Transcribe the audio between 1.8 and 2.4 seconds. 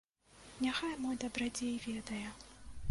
ведае.